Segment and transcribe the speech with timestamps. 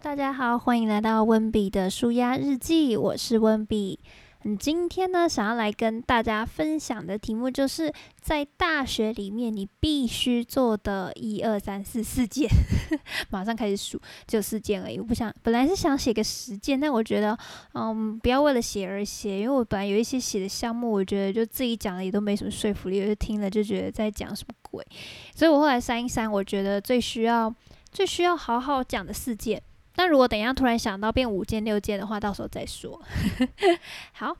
[0.00, 4.00] 大家好，欢迎来到温比的舒压日记，我是温比。
[4.42, 12.48] 嗯，今天呢，想要来跟大家分享的题目，就是在大学里面你必须做的一二三四四件，
[13.28, 14.98] 马上开始数，就四件而已。
[14.98, 17.36] 我不想，本来是想写个十件，但我觉得，
[17.74, 24.82] 嗯，不要为了写而写，因为我本来有一些写的项目，我觉得就自己讲的也都没什么说服力，我就听了就觉得在讲什么鬼，
[25.36, 27.54] 所以我后来删一删，我觉得最需要、
[27.92, 29.62] 最需要好好讲的四件。
[29.94, 33.00] 但如果等一下突然想到变五件六件的话，到时候再说。
[34.12, 34.36] 好，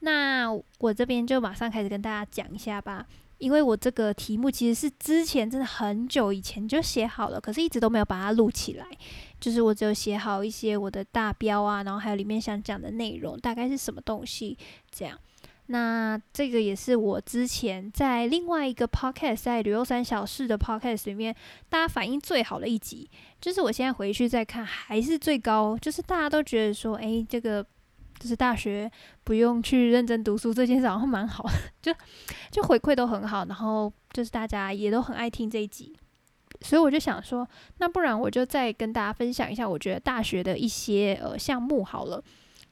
[0.00, 3.06] 那我这边就马上开始跟大家讲一下吧。
[3.38, 8.86] 因为我这个题目其实是之前真的很久以前就写好了，可是一直都没有把它录起来。
[9.38, 14.56] 就是我只有写好一些我的大标啊，然后还有里面想讲的内容，大概是什么东西
[14.90, 15.18] 这样。
[15.68, 21.34] 那这个也是我之前在另外一个 podcast，在旅游三小事的 podcast 里面，
[21.68, 27.66] 大家反应最好的一集，就是我现在回去再看，还是最高，就是大家都觉得说，诶，这个
[28.18, 28.88] 就是大学
[29.24, 31.44] 不用去认真读书这件事，好像蛮好，
[31.82, 31.92] 就
[32.52, 35.96] 就回馈都很好，然后就是大家也都很爱听这一集，
[36.60, 37.46] 所以我就想说，
[37.78, 42.22] 那不然我就再跟大家分享一下，我觉得大学的一些呃项目好了，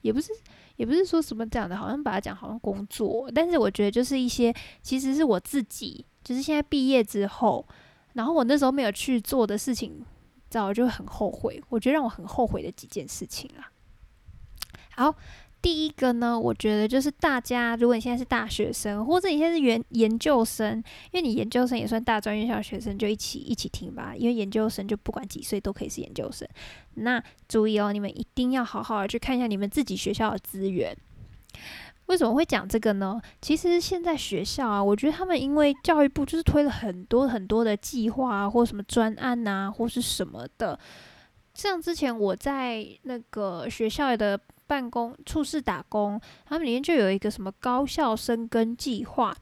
[0.03, 0.31] 也不是。
[0.77, 7.67] 也不是说什么讲的，好像把它讲好像工作，但是我觉得就是一些其实是我自己，就是现在毕业之后，
[8.15, 10.05] 然后我那时候没有去做的事情，
[10.51, 11.63] 早就很后悔。
[11.69, 13.71] 我觉得让我很后悔的几件事情啦。
[14.97, 15.15] 好。
[15.65, 20.77] 第一个呢，我觉得就是大家，如果你现在是大学生，或者你现在是研研究生，
[21.11, 24.13] 因为你研究生也算大专院校学生，就一起一起听吧。
[24.15, 26.47] 因为研究生就不管几岁都可以是研究生。
[26.97, 30.95] 那注意哦，你们一定要好好的去看一下你们自己学校的资源。
[32.09, 33.19] 为什么会讲这个呢？
[33.41, 40.79] 其实现在学校啊，我觉得他们因为教育部就是推了很多很多的计划啊，或什么专案啊，或是什么的。
[41.55, 44.39] 像之前我在那个学校的。
[44.67, 49.37] 办公处室打工，他们里面就有一个什么高校生根计划，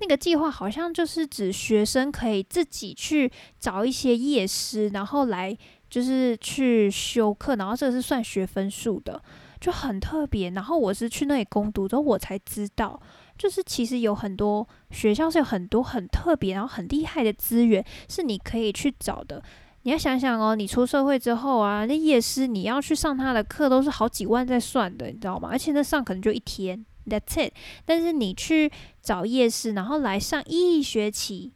[0.00, 5.56] 那个计划好像就是指学生可以自己去找一些夜师，然后来
[5.90, 9.22] 就是去修课，然后这个是算学分数的，
[9.60, 10.50] 就很特别。
[10.50, 13.00] 然后我是去那里攻读之后，我才知道，
[13.36, 19.42] 就是其实有很多学校是有很多很特别，然后很厉害的资源是你可以去找的。
[19.88, 25.48] 你要想想哦，你出社会之后啊，那夜师你要去上他的课都是好几万在算的，你知道吗？
[25.50, 27.54] 而且那上可能就一天，That's it。
[27.86, 31.52] 但是你去找夜师，然后来上一学期，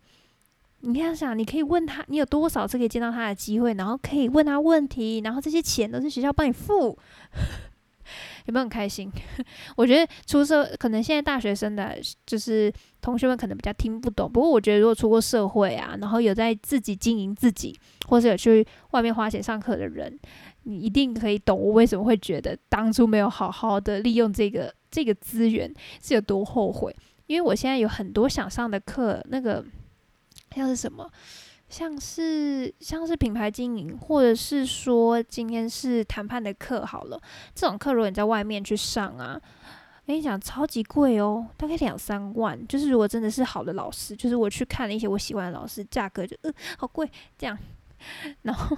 [0.81, 6.99] 你想想，你可以问他，你有多少次可以见到他的机会，然后可以问他问题，然后这些钱都是学校帮你付。
[8.47, 9.11] 有没有很开心？
[9.77, 14.31] 我觉得出社可能现在大学生的，就是同学们可能比较听不懂。
[14.31, 20.19] 不过我觉得如果出过社会啊，然后有在自己经营自己，或者有去外面花钱上课的人，
[20.65, 25.73] 你一定可以懂我为什么会觉得当初没有好好的利用这个这个资源
[26.03, 26.95] 是有多后悔。
[27.29, 29.65] 因为我现在有很多想上的课，那个
[30.55, 31.09] 像是什么？
[31.73, 37.19] 像是像是品牌经营，或者是说今天是谈判的课好了，
[37.55, 39.41] 这种课如果你在外面去上啊，
[40.07, 42.69] 跟你讲超级贵哦，大概两三万。
[42.69, 47.59] 就是如果真的是好的老师，就是我去看了一些我喜欢的老师，价格就呃好贵这样。
[48.43, 48.77] 然后，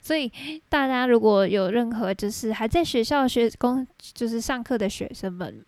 [0.00, 0.32] 所以
[0.70, 5.62] 大家如果有任何就是还在学校学工，就是上课的学生们。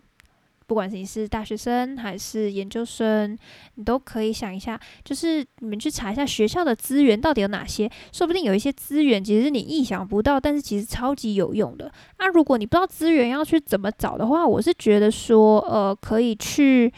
[0.71, 3.37] 不管你是大学生还是研究生，
[3.75, 11.91] 你都可以想一下，就是你们去查一下学校的资源到底有哪些，说不定有一些资源其实你意想不到，但是其实超级有用的。
[12.21, 16.93] 那如果你不知道资源要去怎么找的话，我是觉得说，呃，可以去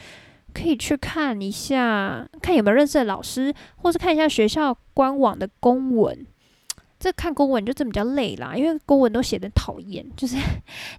[0.53, 6.27] 可以去看一下，看有没有认识的老师，或是看一下学校官网的公文。
[7.03, 10.37] 这看公文就真比较累啦，因为公文都写的讨厌， 就是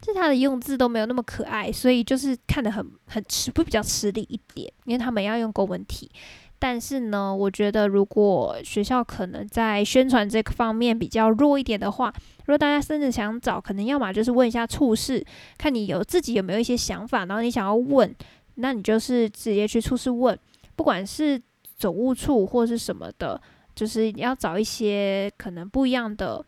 [0.02, 6.12] 就是他的用字都没有那么可爱，所以就是看得很很吃，会比较吃力一点，因为他们要用公文体。
[6.60, 15.26] 但是呢，我觉得如果学校可能在宣传这个方面比较弱一点的话，如果大家真的想找，可能要么就是问一下处室，
[15.58, 18.14] 看你有自己有没有一些想法，然后你想要问，
[18.56, 20.38] 那你就是直接去处室问，
[20.76, 21.42] 不管是
[21.78, 23.42] 总务处或是什么的。
[23.76, 26.46] 就是要找一些可能不一样的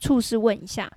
[0.00, 0.90] 处事问一下，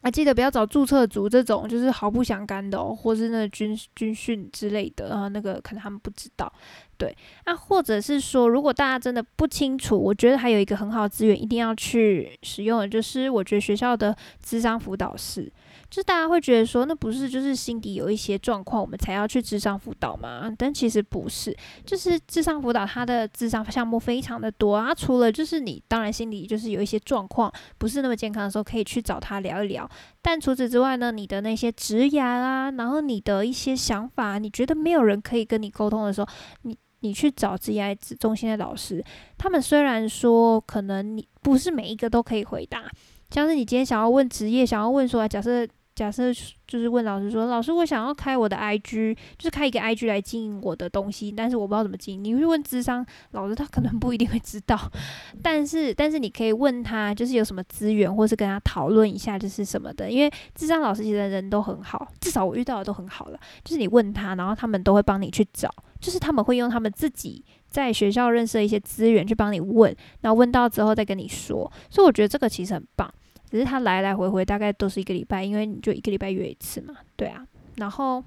[0.00, 6.52] 啊，记得不要找注册组这种就是毫不相干的哦，或是那军军训之类的啊，那个可能他们不知道。
[6.98, 15.52] 对，那或者是说，如果大家真的不清楚，我觉得还有一个很好的资源，一定要去使用的，就是我觉得学校的智商辅导室。
[15.90, 20.52] 就是大家会觉得说，那不是就是心底有一些状况，我们才要去智商辅导吗？
[20.58, 24.94] 但其实不是，就是智商辅导它的智商项目非常的多啊。
[24.94, 29.88] 除了就是你当然心里就是有一些状况不是那么健康的时候，可以去找他聊一聊。
[30.20, 36.28] 但除此之外呢，你的那些职涯啊，然后你的一些想法，你觉得没有人可以跟你沟通的时候，
[36.62, 36.76] 你。
[37.00, 39.04] 你去找职业中心的老师，
[39.36, 42.90] 他们虽然说可能你不是每一个都可以回答，
[43.30, 45.66] 像是你今天想要问职业，想要问说，假设。
[45.96, 46.24] 假设
[46.66, 54.78] 就是问老师说：“老师，我想要开我的 IG，就是开一个 IG 来经营我的东西，但是我不知道怎么经营。”你去问智商老师，他可能不一定会知道。
[55.42, 60.10] 但是，但是你可以问他，就是有什么资源，或是跟他讨论一下，就是什么的。
[60.10, 63.40] 因为智商老师其实人都很好，至少我遇到的都很好了。
[63.64, 71.72] 就是你问他，然后他们都会帮你去找，就是他们会用他们自己在学校认识的一些资源去帮你问，然后问到之后再跟你说。
[71.88, 73.10] 所以我觉得这个其实很棒。
[73.50, 77.46] 只是他来来回回大概都是一个礼拜，因为你就一个礼拜约一次嘛，对啊。
[77.76, 78.22] 然后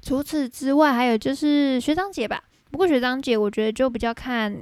[0.00, 2.42] 除此之外，还有就是学长姐吧。
[2.70, 4.56] 不过学长姐我觉得就比较看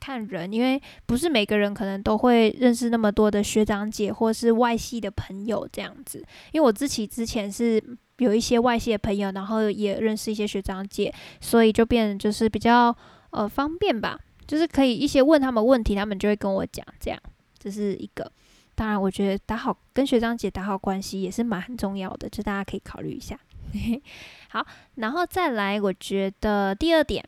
[0.00, 6.18] 看人，因为不是每个人可能都会认识那么多的学长姐或是外系的朋友这样子。
[6.50, 7.80] 因为我自己之前是
[8.18, 12.94] 有一些外系的朋友，然后也认识一些学长姐，所以就变就是比较
[13.30, 17.20] 呃方便吧，就是可以一些问他们问题，他们就会跟我讲，这样
[17.58, 18.30] 这是一个。
[18.74, 23.38] 当然，我觉得打好跟学长姐打好关系也是蛮 重要的，就大家可以考虑一下。
[24.48, 24.66] 好，
[24.96, 27.24] 然后再来，我觉得第二点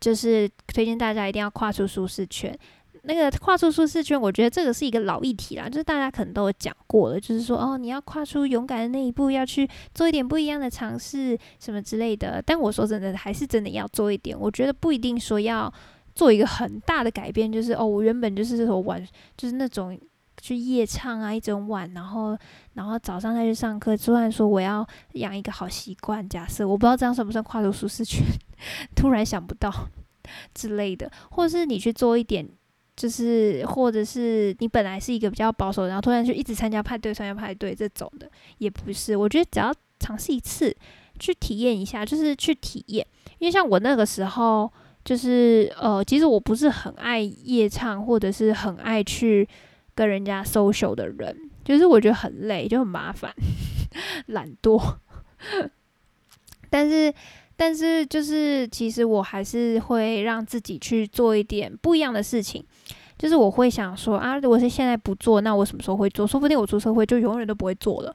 [0.00, 2.56] 就是推荐大家一定要跨出舒适圈。
[3.02, 12.42] 那个跨出舒适圈，我觉得这个是一个老议题啦，就是大家可能都有讲过了，就是说哦，你要跨出勇敢的那一步，要去做一点不一样的尝试，什么之类的。
[12.44, 14.38] 但我说真的，还是真的要做一点。
[14.38, 15.72] 我觉得不一定说要
[16.14, 19.02] 做一个很大的改变，就是哦，我原本就是说玩，
[19.36, 19.98] 就是那种。
[20.40, 22.38] 去夜唱啊，一整晚，然后，
[22.74, 23.96] 然后早上再去上课。
[23.96, 28.22] 突然说我要养一个好习惯，假设我不知道这样算不算跨入舒适圈，
[28.94, 29.72] 突然想不到
[30.54, 32.48] 之类的，或者是你去做一点，
[32.96, 39.16] 就是或者是你本来是一个比较保守，然后突然就一直参加派对，参加派对这种的，也不是。
[39.16, 40.74] 我觉得只要尝试一次，
[41.18, 43.04] 去体验一下，就是去体验。
[43.38, 44.72] 因为像我那个时候，
[45.04, 49.48] 就是呃，其实我不是很爱夜唱，或者是很爱去。
[49.98, 53.34] 跟人家 social 的人，就是我觉得很累，就很麻烦，
[54.26, 54.80] 懒惰。
[56.70, 57.12] 但是，
[57.56, 62.64] 但是，就是其实我还是会让自己去做一点不一样的事情。
[63.18, 66.24] 就是我会想说啊，如果是现在不做，那我什么时候会做？
[66.24, 68.14] 说不定我出社会就永远都不会做了。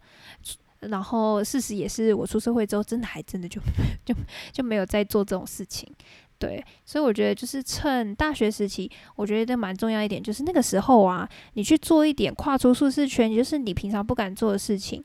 [0.80, 3.60] 然后事实也是，我出社会之后，真的还真的就
[4.06, 4.16] 就
[4.54, 5.92] 就没有再做这种事情。
[6.40, 15.02] 对，所以我觉得就是趁大学时期，我觉得蛮重要一点，就是那个时候啊，你去做一点跨出舒适圈，就是你平常不敢做的事情。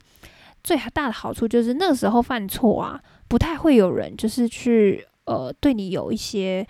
[0.65, 6.67] 最大的好处就是那个时候犯错啊，不太会有人就是去呃对你有一些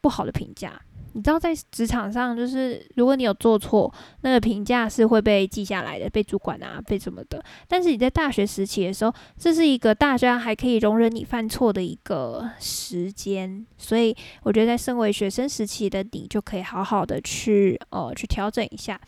[0.00, 0.80] 不好的评价。
[1.16, 3.90] 你知道，在职场上，就是如果你有做错，
[4.20, 7.42] 那个评价是会被记下来的，被主管啊，被什么的。
[7.66, 19.00] 但是你在大学时期的时候，这是一个大家还可以容忍你犯错的一个时间，所以我觉得在身为学生时期的你，就可以好好的去呃去调整一下。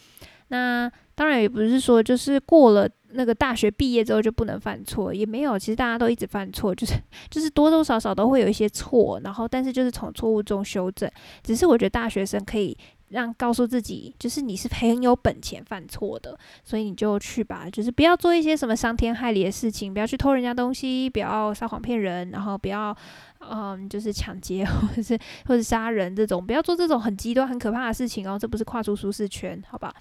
[0.49, 6.95] 那当然也不是说就是过了那个大学毕业之后就不能犯错，也没有，其实大家都一直犯错，就是
[7.31, 11.11] 就是多多少少都会有一些错，然后但是就是从错误中修正。
[11.43, 12.77] 只是我觉得大学生可以。
[13.11, 22.97] 让告诉自己，就是你是很有本钱犯错的，所以你就去吧，就是不要做一些什么伤天害理的事情，不要去偷人家东西，不要撒谎骗人，然后不要，
[23.41, 28.39] 嗯，就是抢劫 或者是或者杀人这种，不要做这种很极端、很可怕的事情哦。
[28.39, 29.95] 这不是跨出舒适圈，好吧？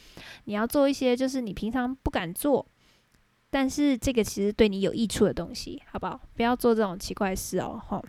[0.46, 2.66] 你要做一些就是你平常不敢做，
[3.50, 6.20] 但是这个其实对你有益处的东西，好不好？
[6.36, 8.04] 不要做这种奇怪事哦，哈。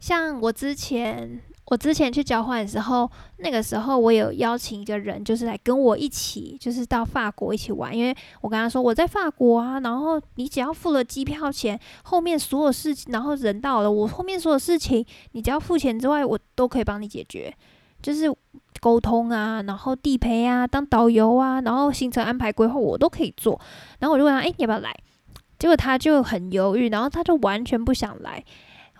[0.00, 1.42] 像我之前。
[1.66, 7.96] 我之前去交换的时候，那个时候我有邀请一个人，就是来跟我一起，就是到法国一起玩。
[7.96, 17.54] 因为我跟他说我在法国啊，然后你只要付了机票钱，后面所有事情，然后人到了，我后面所有事情，你只要付钱之外，我都可以帮你解决，
[18.02, 18.24] 就是
[18.80, 23.60] 沟通啊，然后地陪啊，当导游啊，然后行程安排规划我都可以做。
[24.00, 24.92] 然后我就问他，哎，要不要来？
[25.56, 28.42] 结果他就很犹豫，然后他就完全不想来。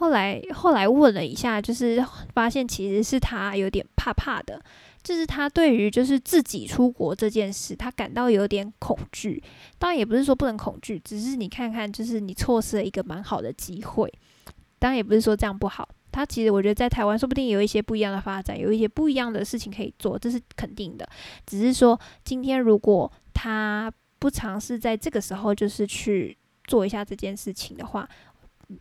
[0.00, 2.02] 后来，后来问了一下，就是
[2.32, 4.58] 发现其实是他有点怕怕的，
[5.02, 9.42] 就是他对于就是自己出国这件事，他感到有点恐惧。
[9.78, 14.10] 当然也不是说不能恐惧，只是你看看，就是你错失了一个蛮好的机会。
[14.78, 21.06] 当然也不是说这样不好，他其实我觉得在台湾说不定有一些不一样的发展，有一些不一样的事情可以做，这是肯定的。
[21.44, 28.08] 只是说今天如果他不尝试在这个时候就是去做一下这件事情的话，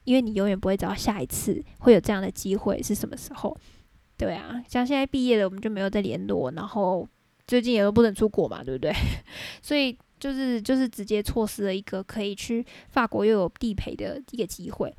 [0.03, 3.55] 因为你永远不会知道下一次会有这样的机会是什么时候。
[4.17, 7.07] 对啊，像现在毕业了，我们就没有再联络，然后
[7.47, 8.93] 最近也都不能出国嘛，对不对？
[9.61, 14.93] 所以就是就是直接错失了一个可以去法国又有地陪的一个机会。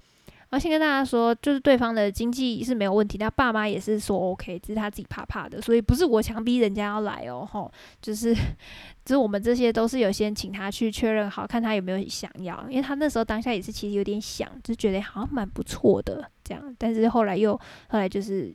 [0.51, 7.71] 而先跟大家说，就是对方的经济是没有问题，他爸妈也是说 OK，只是他自己怕怕的，所以不是我强逼人家要来哦，吼，
[8.03, 8.35] 就是，
[9.07, 17.55] 就是我们这些都是有先请他去确认好，看他有没有想要，因为他那时候当下也是其实有点想，就觉得好像蛮不错的这样，但是后来又
[17.89, 18.53] 后来就是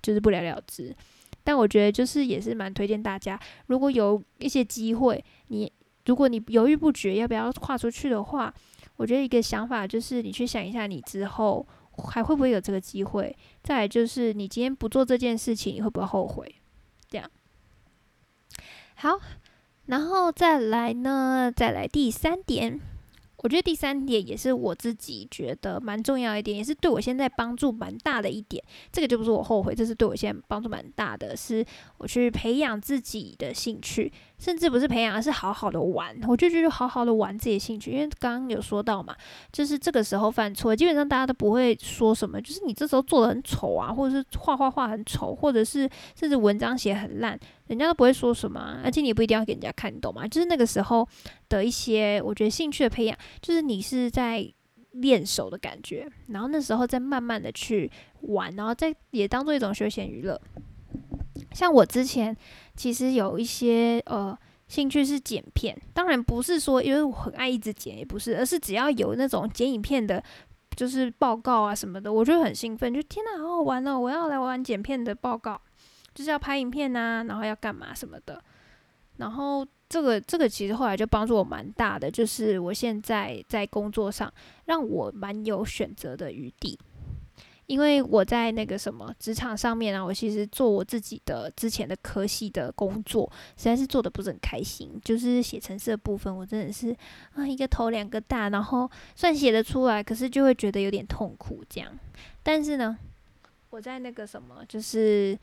[0.00, 0.94] 就是不了了之。
[1.42, 5.72] 但我觉得就是也是蛮推荐大家，如果有一些机会，你
[6.04, 8.54] 如果你犹豫不决要不要跨出去的话。
[8.96, 11.66] 我觉得一个想法就是，你去想一下，你之后
[12.12, 13.36] 还会不会有这个机会？
[13.62, 16.54] 再来就是，你今天不做这件事情，你会不会后悔？
[17.08, 17.30] 这样。
[18.94, 19.20] 好，
[19.86, 21.52] 然后再来呢？
[21.54, 22.80] 再来第三点。
[23.38, 28.62] 我觉得第三点也是我自己觉得蛮重要一点，也是对我现在帮助蛮大的一点。
[28.90, 31.64] 这个就不是我后悔，这是对我现在帮助蛮大的，是
[31.98, 34.12] 我去培养自己的兴趣。
[34.38, 36.14] 甚至不是培养，而是好好的玩。
[36.28, 39.16] 我就觉得好好的玩自己的兴趣，因为刚刚有说到嘛，
[39.50, 42.38] 就是这个时候犯错，基本上大家都不会说什么。
[42.38, 48.80] 就是你这时候做的很丑啊，或者是画画画很丑，或者是甚至文章写很烂，人家都不会说什么。
[48.84, 50.26] 而且你不一定要给人家看，懂吗？
[50.26, 51.06] 就是那个时候
[51.48, 54.46] 的一些，我觉得兴趣的培养，就是你是在
[54.92, 57.90] 练手的感觉，然后那时候再慢慢的去
[58.22, 60.40] 玩，然后再也当做一种休闲娱乐。
[61.52, 62.34] 像我之前
[62.74, 64.36] 其实有一些呃
[64.68, 70.22] 兴趣是剪片，当然不是说因为我很爱一直剪，也不是，而是只要有那种剪影片的，
[70.74, 73.98] 就是报告啊什么的，我就很兴奋，就天哪，好好玩哦！
[73.98, 75.60] 我要来玩剪片的报告，
[76.16, 78.42] 就是要拍影片呐，然后要干嘛什么的。
[79.18, 84.32] 然后这个这个其实后来就帮助我蛮大的，就是我现在在工作上
[84.64, 86.78] 让我蛮有选择的余地。
[87.66, 94.88] 因为我在那个什么职场上面啊，我其实做我自己的之前的科系的工作，实在是做的不是很开心。
[95.04, 96.96] 就是写程式的部分，我真的是
[97.34, 101.90] 啊一个头两个大，然后算写得出来，可是就会觉得有点痛苦这样。
[102.44, 102.96] 但是呢，
[103.70, 105.36] 我在那个什么，就是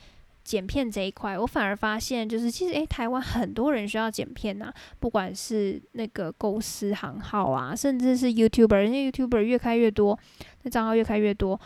[0.44, 10.20] 剪片这一块，我反而发现，就是其实诶，台湾很多人需要剪片呐，不管是那个公司行号啊，甚至是 YouTuber，人家 YouTuber 越开越多，
[10.64, 11.60] 那账号越开越多。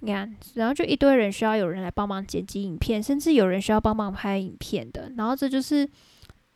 [0.00, 5.12] 你看，然后就一堆人需要有人来帮忙剪辑影片，甚至有人需要帮忙拍影片的。
[5.16, 5.88] 然后这就是，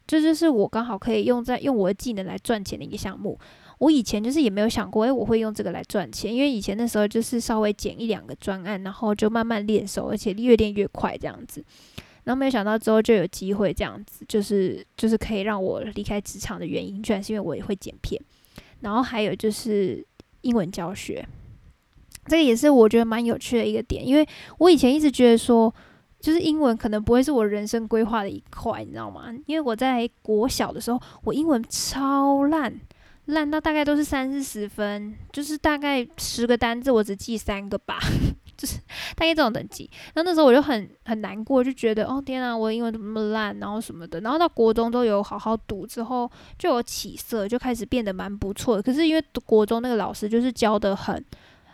[0.07, 3.39] 这就是我刚好可以用在用我的技能来赚钱的一个项目。
[3.81, 11.65] 我以前就是也没有想过，诶，我会用这个来赚钱，因为以前那时候就是稍微剪一两个专案，然后就慢慢练手，而且越练越快这样子。
[12.25, 18.21] 然后没有想到之后就有机会这样子，就是就是可以让我离开职场的原因，居然是因为我也会剪片。
[18.81, 20.07] 然后还有就是
[20.43, 21.27] 英文教学。
[22.27, 25.75] 这个也是我觉得蛮有趣的一个点，因为我以前一直觉得说，
[26.21, 29.35] 就是英文可能不会是我人生规划的一块，你知道吗？
[29.47, 32.79] 因为我在国小的时候，我英文超烂，
[33.31, 37.99] 烂到大概都是三四十分，就是大概十个单字我只记三个吧，
[38.57, 38.77] 就是
[39.17, 39.91] 大概这种等级。
[40.15, 44.21] 然后那时候我就很很难过，就觉得哦天啊，我英文怎么那么烂，然后什么的。
[44.21, 48.81] 然后到国中都有好好读之后，就有起色，就开始变得蛮不错。
[48.83, 51.25] 可是因为国中那个老师就是教的很。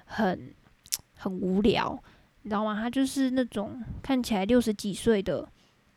[0.09, 0.55] 很
[1.17, 2.01] 很无聊，
[2.43, 2.79] 你知道吗？
[2.81, 5.45] 他就是那种看起来六十几岁的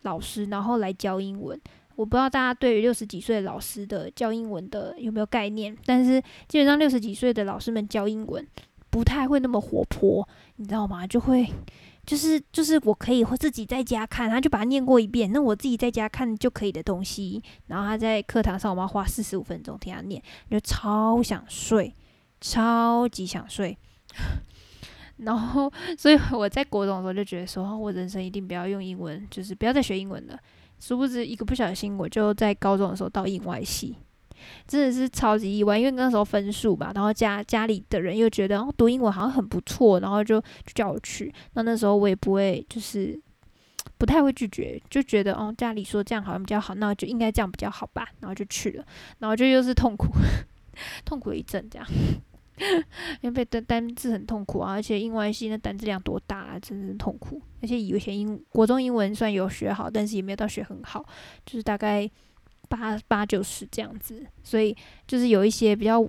[0.02, 1.62] 老师，然后来教英文。
[2.00, 8.48] 我不知道大家对于六十几岁老师的教英文的有没有概念，但是基本上六十几岁的老师们教英文
[8.90, 10.26] 不太会那么活泼，
[10.56, 11.06] 你知道吗？
[11.06, 11.46] 就会
[12.06, 17.44] 就是就是我可以自己在家看，他就把它念过一遍，那我自己在家看就可以的东西。
[17.68, 21.94] 然后他在课堂上，我们要花四十五分钟听他念，就超想睡，
[22.40, 23.78] 超级想睡。
[25.20, 30.40] 然后，所以我在国中的时候就觉得说，我人生一定不要用英文，就是不要再学英文了。
[30.80, 33.96] 殊不知，一个不小心，我就在高中的时候到英外系，
[34.66, 35.78] 真的是超级意外。
[35.78, 41.34] 因为那时候分数吧，然后家家里的人又觉得哦，读英文好像很不错，然后就就叫我去。
[41.54, 43.20] 那那时候我也不会，就是
[43.98, 48.08] 不太会拒绝，就觉得哦，家里说这样好像比较好，那就应该这样比较好吧。
[48.22, 48.86] 然后就去了，
[49.20, 50.08] 然后就又是痛苦，
[51.04, 51.88] 痛苦一阵这样。
[53.22, 57.42] 因为背单单字很痛苦啊，而且英文系那单字量多大啊，真是痛苦。
[57.62, 61.06] 而且有些英国中英文算有学好，但是也没有到学很好，
[61.46, 62.10] 就是大概
[62.68, 64.26] 八八九十这样子。
[64.44, 64.76] 所以
[65.08, 66.00] 就是有一些比较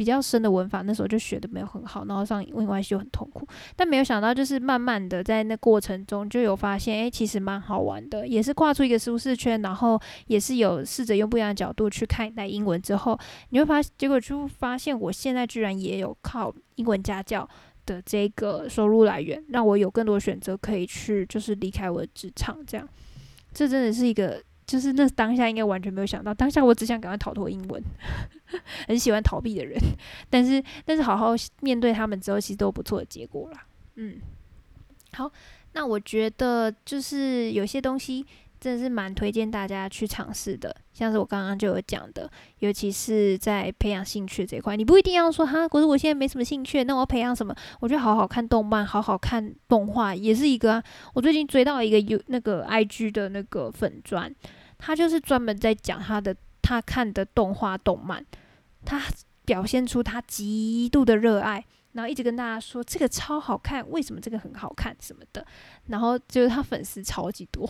[0.00, 3.46] 比较深的文法，那时候就学的没有很好，然后上英文外系就很痛苦。
[3.76, 13.18] 但没有想到，就是慢慢的在那过程中就有发现，诶，其实蛮好玩的，也是跨出一个舒适圈，然后也是有试着用不一样的角度去看待英文之后，
[13.50, 17.46] 你会发，结果就发现我现在居然也有靠英文家教
[17.84, 22.88] 的这个收入来源，让我有更多选择可以去，就是离开我的职场，这样，
[23.52, 24.42] 这真的是一个。
[24.70, 27.82] 就是那当下应该完全没有想到，当下我只想赶快逃脱英文，
[28.86, 29.76] 很喜欢逃避的人，
[30.30, 33.66] 但是但是好好面对他们之后，其实都不错的结果啦。
[33.96, 34.20] 嗯，
[35.14, 35.28] 好，
[35.72, 38.24] 那我觉得就是有些东西。
[38.60, 47.56] 真的是蛮推荐大家去尝试的，像是我刚刚就有讲的，尤其是在培养兴趣这一块，你不一定要说哈，可是我现在没什么兴趣，那我要培养什么？
[47.80, 50.84] 我觉得好好看动漫，好好看动画也是一个啊。
[51.14, 54.30] 我最近追到一个有那个 I G 的那个粉钻，
[54.80, 58.24] 他就是专门在讲他的他看的动画动漫，
[58.84, 59.00] 他
[59.44, 65.46] 表现出他极度的热爱，然后一直跟大家说这个超好看，为什么这个很好看什么的，
[65.86, 67.68] 然后就是他粉丝超级多。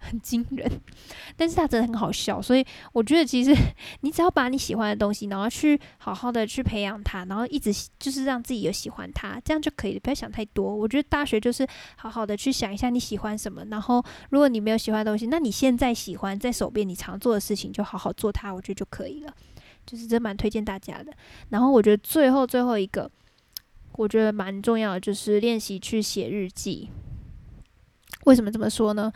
[0.00, 0.68] 很惊人，
[1.36, 3.54] 但是他真的很好笑，所以我觉得其实
[4.00, 10.74] 你只要把你喜欢的东西，然后去好好的去培养它，然后一直就是让自己有喜欢它，这样就可以了，不要想太多。
[10.74, 11.66] 我觉得大学就是
[11.96, 19.34] 好好的去想一下你喜欢什么，然后如果你没有喜欢的东西，那你现在喜欢在手边你常做的事情，就好好做它，我觉得就可以了。
[19.86, 21.12] 就是真蛮推荐大家的。
[21.48, 23.10] 然后我觉得最后最后一个，
[23.92, 26.90] 我觉得蛮重要的，就是练习去写日记。
[28.26, 29.10] 为什么这么说呢？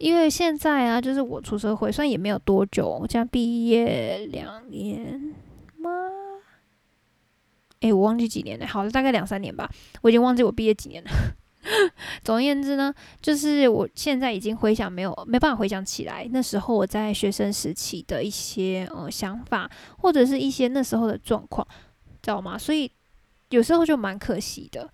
[0.00, 5.34] 因为现在啊，就是我出社会，虽然也没有多久，我将毕业两年
[5.76, 5.90] 吗？
[7.80, 11.10] 诶，我忘记几年了，好了，大概两三年吧，我已经忘记我毕业几年了。
[12.24, 21.66] 总而言之呢，就是我现在已经回想没有没办法回想起来那时候我在学生时期的一些呃想法，或者是一些那时候的状况，
[22.22, 22.56] 知道吗？
[22.56, 22.90] 所以
[23.50, 24.90] 有时候就蛮可惜的。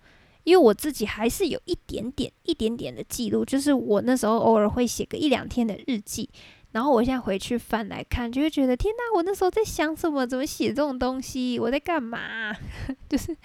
[0.47, 6.29] 因为我自己还是有一点点、一点点的记录，就是我那时候偶尔会写个一两天的日记，
[6.71, 10.25] 然后我现在回去翻来看，就会觉得天哪，我那时候在想什么？
[10.25, 11.59] 怎么写这种东西？
[11.59, 12.53] 我在干嘛？
[13.09, 13.35] 就是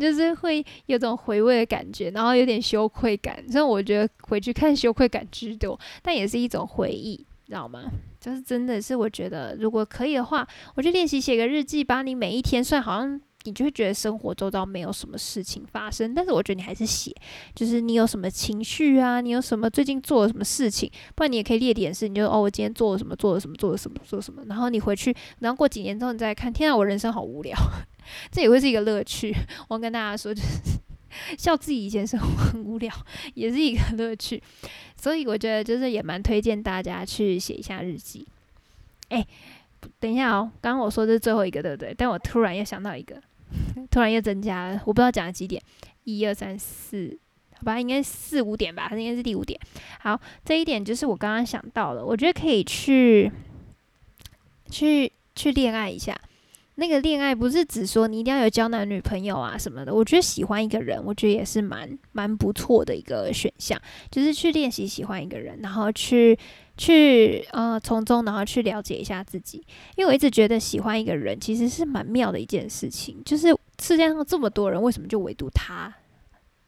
[0.00, 3.44] 就是会有种回味的感觉，然后有点羞愧感。
[3.50, 7.82] 所以我觉得回去看羞愧感居多，但也是一种回忆，知道吗？
[8.20, 13.20] 就是真的是我觉得，如果可以的话，我就练习写个日记，把你每一天算好像。
[13.46, 17.14] 你就会觉得生活周遭没有什么事情发生，但是我觉得你还是写，
[17.54, 27.56] 就是你有什么情绪啊，你有什么最近做了什么事情，不然你也可以列点事，你就哦，我今天做了什么，做了什么，做了什么，做什么，然后你回去，然后过几年之后你再看，天啊，我人生好无聊，
[28.30, 29.34] 这也会是一个乐趣。
[29.68, 30.48] 我跟大家说，就是
[31.38, 32.92] 笑自己以前生活很无聊，
[33.34, 34.42] 也是一个乐趣。
[34.96, 38.26] 所以我觉得就是也蛮推荐大家去写一下日记。
[39.08, 39.24] 哎，
[40.00, 41.94] 等一下哦，刚刚我说这是最后一个，对不对？
[41.96, 43.16] 但我突然又想到一个。
[43.90, 45.62] 突然又增加了，我不知道讲了几点，
[46.04, 47.18] 一二三四，
[47.54, 49.58] 好吧，应该四五点吧，应该是第五点。
[50.00, 53.30] 好，这一点就是我刚刚想到了，我觉得可以去
[54.70, 56.18] 去去恋爱一下。
[56.74, 63.80] 那个恋爱不是只说你一定要有交男女朋友啊什么的，我觉得喜欢一个人，我觉得也是蛮蛮不错的一个选项，
[64.10, 66.38] 就是去练习喜欢一个人，然后去。
[66.76, 69.58] 去呃从中，然后去了解一下自己，
[69.96, 73.22] 因为我一直觉得喜欢一个人其实是蛮妙的一件事情。
[73.24, 73.48] 就是
[73.80, 75.92] 世界上这么多人，为什么就唯独他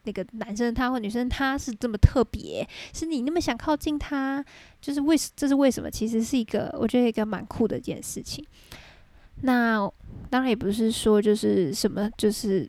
[0.04, 2.66] 那个男生他或女生他是这么特别？
[2.94, 4.44] 是你那么想靠近他，
[4.80, 5.90] 就是为这是为什么？
[5.90, 8.44] 其实是一个我觉得一个蛮酷的一件事情。
[9.42, 9.90] 那
[10.30, 12.68] 当然也不是说就是什么就是。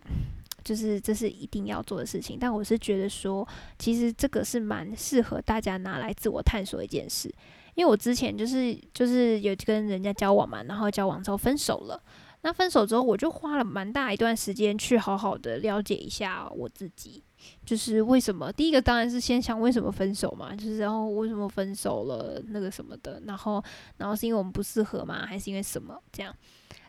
[0.64, 7.34] 就是这是一定要做的事情，但我是觉得说，其实这个是蛮适合大家拿来自我探索一件事。
[7.76, 12.02] 因为我之前就是就是有跟人家交往嘛，然后交往之后分手了。
[12.42, 17.24] 那分手之后，我就花了蛮大一段时间去好好的了解一下我自己，
[17.66, 18.52] 就是为什么。
[18.52, 23.64] 第一个当然是先想为什么分手嘛，就是然后为什么分手了那个什么的，然后
[23.98, 25.26] 然后是因为我们不适合吗？
[25.26, 26.36] 还是因为什么这样？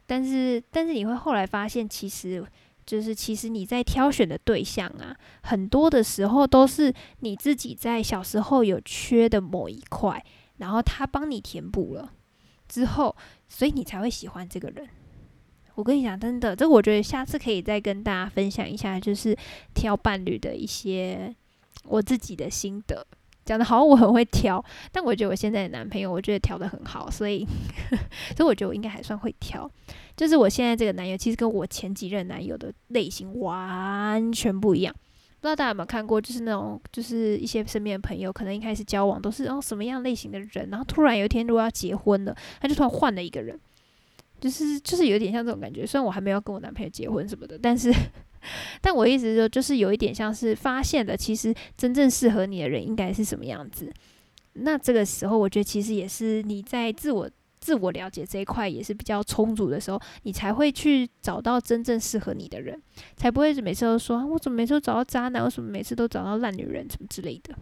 [0.07, 2.45] 但是但是你会后来发现，其实。
[2.91, 10.21] 就是其实你在挑选的对象啊，很多的时候都是你自己在小时候有缺的某一块，
[10.57, 12.13] 然后他帮你填补了
[12.67, 13.15] 之后，
[13.49, 14.89] 所以你才会喜欢这个人。
[15.77, 19.39] 我跟你讲，真的，这我觉得下次可以再跟大家分享一下，就是
[19.73, 21.33] 挑伴侣的一些
[21.85, 23.07] 我自己的心得。
[23.45, 27.45] 讲的好，我很会挑，但我觉得我现在的男朋友，我觉得挑的很好，所以，
[28.37, 29.69] 所以我觉得我应该还算会挑。
[30.17, 34.95] 就是我现在这个男友，其实跟我前几任男友的类型完全不一样。
[35.41, 43.59] 不知道大家有没有看过，就是那种，就是一些身边的朋友，可能一开始交往都是哦什么样类型的人，然后突然有一天如果要结婚了，他就突然换了一个人，
[44.39, 45.87] 就是就是有点像这种感觉。
[45.87, 47.91] 虽然我还没有跟我男朋友结婚什么的，但是，
[48.81, 53.93] 但我一直说就是有一点像是发现了，其实真正适合你的人应该是什么样子。
[54.55, 57.31] 那这个时候，我觉得其实也是你在自我。
[57.61, 62.81] 自我了解这一块也是比较充足的时候，你才会去找到真正适合你的人，
[63.19, 67.55] 才不会每次都说我怎么每次都找到渣男，为什么每次都找到烂女人什么之类的。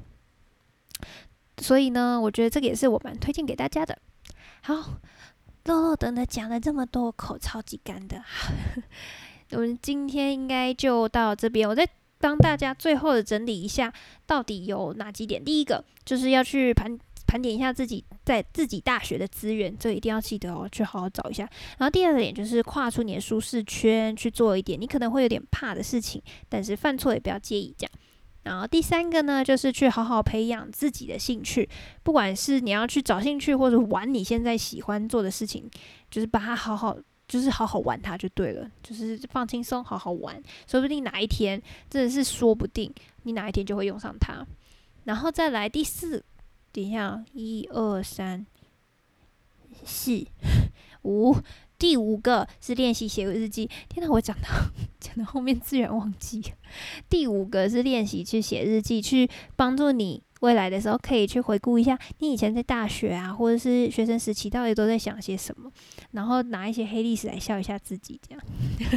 [1.60, 3.98] 所以呢，我觉得这个也是我蛮推荐给大家的。
[4.62, 5.00] 好，
[5.64, 8.22] 漏漏等的讲了这么多，口超级干的，
[9.50, 11.68] 我们今天应该就到这边。
[11.68, 13.92] 我再帮大家最后的整理一下，
[14.26, 15.42] 到底有哪几点？
[15.42, 16.98] 第一个就是要去盘。
[17.26, 21.46] 盘点一下自己在自己大学的资源，这一定要记得哦，去好好找一下。
[21.76, 27.92] 然后第二个点就是跨出你的舒适圈，去做一点你可能会有点怕的事情，但是犯错也不要介意这样。
[28.44, 31.68] 然后第三个呢，就是去好好培养自己的兴趣，
[32.02, 35.68] 不管是你要去找兴趣或者玩你现在喜欢做的事情，
[36.10, 36.96] 就是把它好好，
[37.28, 44.44] 就是好好玩它就对了，就是放轻松，好好玩，说不定哪一天真的是说不定你哪一天就会用上它。
[45.04, 46.24] 然后再来第四。
[46.70, 48.46] 等一下，一二三
[49.84, 50.26] 四
[51.02, 51.34] 五，
[51.78, 53.68] 第五个是练习写日记。
[53.88, 54.48] 天哪，我讲到
[55.00, 56.42] 讲到后面自然忘记。
[57.08, 65.70] 第五个是练习去写日记，去帮助你未来的时候可以去回顾一下你以前在大学啊，或者是学生时期到底都在想些什么，
[66.12, 68.42] 然后拿一些黑历史来笑一下自己，这样。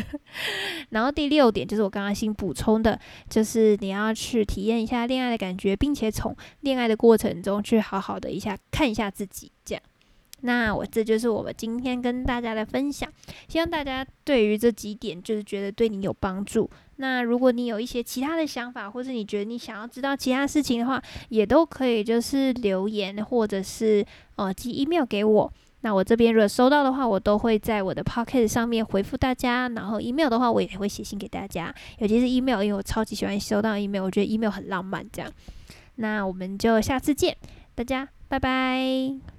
[0.90, 3.00] 然后第六点就是我刚刚新补充的，
[3.30, 9.84] 就是你要去体验一下恋爱的感觉，并且从恋爱的过程中去好好的一下看一下自己，这样。
[10.42, 13.10] 那我这就是我们今天跟大家的分享，
[13.48, 16.70] 希望大家对于这几点就是觉得对你有帮助。
[16.98, 25.52] 那如果你有一些其他的想法，或者你觉得你想要知道其他事情的话，也都可以就是留言或者是呃寄 email 给我。
[25.84, 29.68] 那我这边如果收到的话，我都会在我的 Pocket 上面回复大家。
[29.70, 35.04] 然后 email 的话，我也会写信给大家，尤其是 email，因为我超级喜欢收到 email，我觉得 email 很浪漫。
[35.12, 35.32] 这样，
[35.96, 37.36] 那我们就下次见，
[37.74, 39.31] 大家拜拜。